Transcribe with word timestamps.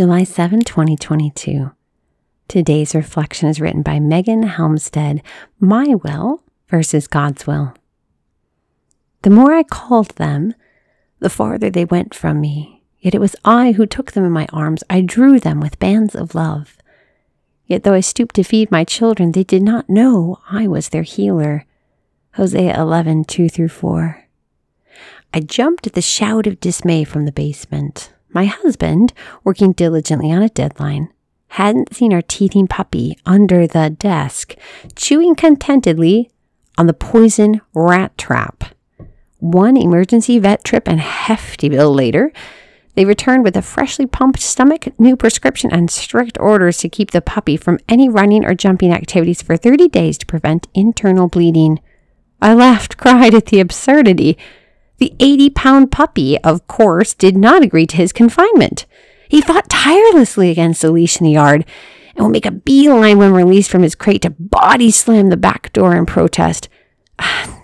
July 0.00 0.24
7, 0.24 0.62
2022. 0.62 1.72
Today's 2.48 2.94
reflection 2.94 3.50
is 3.50 3.60
written 3.60 3.82
by 3.82 4.00
Megan 4.00 4.44
Hjelmstad 4.44 5.20
My 5.58 5.94
Will 5.94 6.42
versus 6.68 7.06
God's 7.06 7.46
Will. 7.46 7.74
The 9.20 9.28
more 9.28 9.52
I 9.52 9.62
called 9.62 10.16
them, 10.16 10.54
the 11.18 11.28
farther 11.28 11.68
they 11.68 11.84
went 11.84 12.14
from 12.14 12.40
me. 12.40 12.82
Yet 12.98 13.14
it 13.14 13.20
was 13.20 13.36
I 13.44 13.72
who 13.72 13.84
took 13.84 14.12
them 14.12 14.24
in 14.24 14.32
my 14.32 14.46
arms. 14.54 14.82
I 14.88 15.02
drew 15.02 15.38
them 15.38 15.60
with 15.60 15.78
bands 15.78 16.14
of 16.14 16.34
love. 16.34 16.78
Yet 17.66 17.82
though 17.82 17.92
I 17.92 18.00
stooped 18.00 18.36
to 18.36 18.42
feed 18.42 18.70
my 18.70 18.84
children, 18.84 19.32
they 19.32 19.44
did 19.44 19.62
not 19.62 19.90
know 19.90 20.40
I 20.50 20.66
was 20.66 20.88
their 20.88 21.02
healer. 21.02 21.66
Hosea 22.36 22.74
11, 22.80 23.24
2 23.24 23.50
through 23.50 23.68
4. 23.68 24.24
I 25.34 25.40
jumped 25.40 25.86
at 25.86 25.92
the 25.92 26.00
shout 26.00 26.46
of 26.46 26.58
dismay 26.58 27.04
from 27.04 27.26
the 27.26 27.32
basement. 27.32 28.14
My 28.32 28.44
husband, 28.44 29.12
working 29.44 29.72
diligently 29.72 30.30
on 30.30 30.42
a 30.42 30.48
deadline, 30.48 31.12
hadn't 31.48 31.94
seen 31.94 32.12
our 32.12 32.22
teething 32.22 32.68
puppy 32.68 33.18
under 33.26 33.66
the 33.66 33.90
desk, 33.90 34.54
chewing 34.94 35.34
contentedly 35.34 36.30
on 36.78 36.86
the 36.86 36.94
poison 36.94 37.60
rat 37.74 38.16
trap. 38.16 38.64
One 39.38 39.76
emergency 39.76 40.38
vet 40.38 40.62
trip 40.64 40.88
and 40.88 41.00
hefty 41.00 41.68
bill 41.68 41.92
later, 41.92 42.32
they 42.94 43.04
returned 43.04 43.44
with 43.44 43.56
a 43.56 43.62
freshly 43.62 44.06
pumped 44.06 44.40
stomach, 44.40 44.88
new 44.98 45.16
prescription, 45.16 45.72
and 45.72 45.90
strict 45.90 46.38
orders 46.38 46.78
to 46.78 46.88
keep 46.88 47.10
the 47.10 47.20
puppy 47.20 47.56
from 47.56 47.78
any 47.88 48.08
running 48.08 48.44
or 48.44 48.54
jumping 48.54 48.92
activities 48.92 49.42
for 49.42 49.56
30 49.56 49.88
days 49.88 50.18
to 50.18 50.26
prevent 50.26 50.68
internal 50.74 51.28
bleeding. 51.28 51.80
I 52.42 52.54
laughed, 52.54 52.96
cried 52.98 53.34
at 53.34 53.46
the 53.46 53.60
absurdity. 53.60 54.36
The 55.00 55.14
80 55.18 55.50
pound 55.50 55.90
puppy, 55.90 56.38
of 56.40 56.66
course, 56.66 57.14
did 57.14 57.36
not 57.36 57.62
agree 57.62 57.86
to 57.86 57.96
his 57.96 58.12
confinement. 58.12 58.86
He 59.28 59.40
fought 59.40 59.68
tirelessly 59.70 60.50
against 60.50 60.82
the 60.82 60.90
leash 60.90 61.20
in 61.20 61.24
the 61.24 61.32
yard 61.32 61.64
and 62.14 62.24
would 62.24 62.32
make 62.32 62.46
a 62.46 62.50
beeline 62.50 63.18
when 63.18 63.32
released 63.32 63.70
from 63.70 63.82
his 63.82 63.94
crate 63.94 64.22
to 64.22 64.30
body 64.30 64.90
slam 64.90 65.30
the 65.30 65.36
back 65.36 65.72
door 65.72 65.96
in 65.96 66.06
protest. 66.06 66.68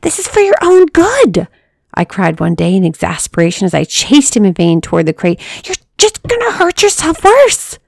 This 0.00 0.18
is 0.18 0.26
for 0.26 0.40
your 0.40 0.54
own 0.62 0.86
good, 0.86 1.46
I 1.92 2.04
cried 2.04 2.40
one 2.40 2.54
day 2.54 2.74
in 2.74 2.84
exasperation 2.84 3.66
as 3.66 3.74
I 3.74 3.84
chased 3.84 4.36
him 4.36 4.44
in 4.44 4.54
vain 4.54 4.80
toward 4.80 5.06
the 5.06 5.12
crate. 5.12 5.40
You're 5.66 5.76
just 5.98 6.22
going 6.22 6.40
to 6.40 6.56
hurt 6.56 6.82
yourself 6.82 7.22
worse. 7.22 7.78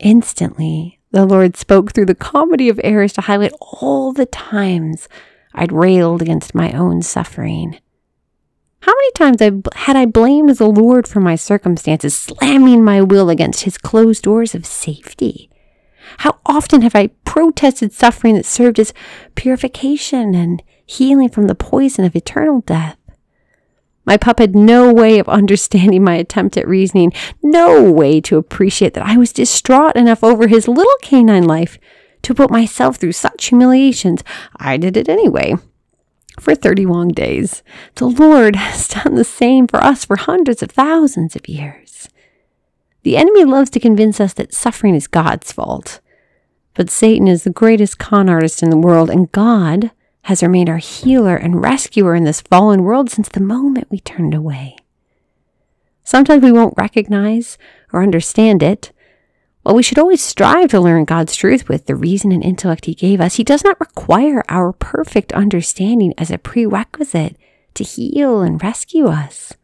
Instantly, 0.00 0.98
the 1.12 1.24
Lord 1.24 1.56
spoke 1.56 1.92
through 1.92 2.06
the 2.06 2.14
comedy 2.14 2.68
of 2.68 2.80
errors 2.82 3.12
to 3.12 3.20
highlight 3.20 3.52
all 3.60 4.12
the 4.12 4.26
times 4.26 5.08
I'd 5.56 5.72
railed 5.72 6.22
against 6.22 6.54
my 6.54 6.72
own 6.72 7.02
suffering. 7.02 7.78
How 8.80 8.92
many 8.92 9.12
times 9.12 9.40
had 9.74 9.96
I 9.96 10.06
blamed 10.06 10.50
the 10.50 10.68
Lord 10.68 11.08
for 11.08 11.18
my 11.18 11.34
circumstances, 11.34 12.14
slamming 12.14 12.84
my 12.84 13.02
will 13.02 13.30
against 13.30 13.64
his 13.64 13.78
closed 13.78 14.22
doors 14.22 14.54
of 14.54 14.66
safety? 14.66 15.50
How 16.18 16.38
often 16.46 16.82
have 16.82 16.94
I 16.94 17.08
protested 17.24 17.92
suffering 17.92 18.36
that 18.36 18.44
served 18.44 18.78
as 18.78 18.94
purification 19.34 20.34
and 20.34 20.62
healing 20.84 21.30
from 21.30 21.48
the 21.48 21.54
poison 21.54 22.04
of 22.04 22.14
eternal 22.14 22.60
death? 22.60 22.96
My 24.04 24.16
pup 24.16 24.38
had 24.38 24.54
no 24.54 24.92
way 24.92 25.18
of 25.18 25.28
understanding 25.28 26.04
my 26.04 26.14
attempt 26.14 26.56
at 26.56 26.68
reasoning, 26.68 27.12
no 27.42 27.90
way 27.90 28.20
to 28.20 28.36
appreciate 28.36 28.94
that 28.94 29.06
I 29.06 29.16
was 29.16 29.32
distraught 29.32 29.96
enough 29.96 30.22
over 30.22 30.46
his 30.46 30.68
little 30.68 30.94
canine 31.02 31.42
life 31.42 31.76
to 32.26 32.34
put 32.34 32.50
myself 32.50 32.96
through 32.96 33.12
such 33.12 33.46
humiliations. 33.46 34.24
I 34.56 34.76
did 34.78 34.96
it 34.96 35.08
anyway. 35.08 35.54
For 36.40 36.56
30 36.56 36.84
long 36.84 37.08
days. 37.08 37.62
The 37.94 38.06
Lord 38.06 38.56
has 38.56 38.88
done 38.88 39.14
the 39.14 39.22
same 39.22 39.68
for 39.68 39.76
us 39.76 40.04
for 40.04 40.16
hundreds 40.16 40.60
of 40.60 40.72
thousands 40.72 41.36
of 41.36 41.48
years. 41.48 42.08
The 43.04 43.16
enemy 43.16 43.44
loves 43.44 43.70
to 43.70 43.80
convince 43.80 44.20
us 44.20 44.32
that 44.34 44.52
suffering 44.52 44.96
is 44.96 45.06
God's 45.06 45.52
fault. 45.52 46.00
But 46.74 46.90
Satan 46.90 47.28
is 47.28 47.44
the 47.44 47.50
greatest 47.50 47.98
con 47.98 48.28
artist 48.28 48.60
in 48.60 48.70
the 48.70 48.76
world, 48.76 49.08
and 49.08 49.30
God 49.30 49.92
has 50.22 50.42
remained 50.42 50.68
our 50.68 50.78
healer 50.78 51.36
and 51.36 51.62
rescuer 51.62 52.16
in 52.16 52.24
this 52.24 52.40
fallen 52.40 52.82
world 52.82 53.08
since 53.08 53.28
the 53.28 53.40
moment 53.40 53.86
we 53.88 54.00
turned 54.00 54.34
away. 54.34 54.76
Sometimes 56.02 56.42
we 56.42 56.50
won't 56.50 56.74
recognize 56.76 57.56
or 57.92 58.02
understand 58.02 58.64
it. 58.64 58.90
While 59.66 59.74
we 59.74 59.82
should 59.82 59.98
always 59.98 60.22
strive 60.22 60.70
to 60.70 60.80
learn 60.80 61.06
God's 61.06 61.34
truth 61.34 61.68
with 61.68 61.86
the 61.86 61.96
reason 61.96 62.30
and 62.30 62.40
intellect 62.40 62.84
He 62.84 62.94
gave 62.94 63.20
us, 63.20 63.34
He 63.34 63.42
does 63.42 63.64
not 63.64 63.80
require 63.80 64.44
our 64.48 64.72
perfect 64.72 65.32
understanding 65.32 66.14
as 66.16 66.30
a 66.30 66.38
prerequisite 66.38 67.36
to 67.74 67.82
heal 67.82 68.42
and 68.42 68.62
rescue 68.62 69.06
us. 69.08 69.54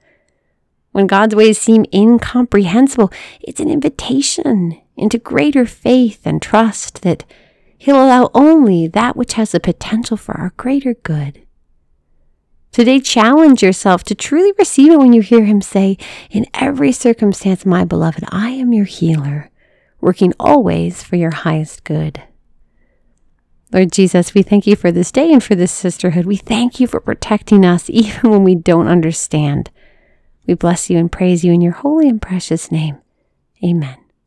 When 0.90 1.06
God's 1.06 1.36
ways 1.36 1.60
seem 1.60 1.84
incomprehensible, 1.94 3.12
it's 3.40 3.60
an 3.60 3.70
invitation 3.70 4.76
into 4.96 5.18
greater 5.18 5.66
faith 5.66 6.22
and 6.24 6.42
trust 6.42 7.02
that 7.02 7.24
He'll 7.78 8.04
allow 8.04 8.32
only 8.34 8.88
that 8.88 9.14
which 9.14 9.34
has 9.34 9.52
the 9.52 9.60
potential 9.60 10.16
for 10.16 10.36
our 10.36 10.52
greater 10.56 10.94
good. 10.94 11.46
Today, 12.72 12.98
challenge 12.98 13.62
yourself 13.62 14.02
to 14.04 14.16
truly 14.16 14.52
receive 14.58 14.90
it 14.90 14.98
when 14.98 15.12
you 15.12 15.22
hear 15.22 15.44
Him 15.44 15.60
say, 15.60 15.96
In 16.28 16.46
every 16.54 16.90
circumstance, 16.90 17.64
my 17.64 17.84
beloved, 17.84 18.24
I 18.32 18.48
am 18.48 18.72
your 18.72 18.86
healer, 18.86 19.51
working 20.02 20.34
always 20.38 21.02
for 21.02 21.16
your 21.16 21.30
highest 21.30 21.84
good. 21.84 22.22
Lord 23.72 23.90
Jesus, 23.90 24.34
we 24.34 24.42
thank 24.42 24.66
you 24.66 24.76
for 24.76 24.92
this 24.92 25.10
day 25.10 25.32
and 25.32 25.42
for 25.42 25.54
this 25.54 25.72
sisterhood. 25.72 26.26
We 26.26 26.36
thank 26.36 26.78
you 26.78 26.86
for 26.86 27.00
protecting 27.00 27.64
us 27.64 27.88
even 27.88 28.30
when 28.30 28.44
we 28.44 28.54
don't 28.54 28.88
understand. 28.88 29.70
We 30.46 30.54
bless 30.54 30.90
you 30.90 30.98
and 30.98 31.10
praise 31.10 31.44
you 31.44 31.52
in 31.52 31.62
your 31.62 31.72
holy 31.72 32.08
and 32.08 32.20
precious 32.20 32.70
name. 32.70 32.98
Amen. 33.64 34.01